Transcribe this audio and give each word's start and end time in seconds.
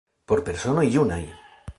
Por 0.29 0.39
personoj 0.47 0.87
junaj! 0.95 1.21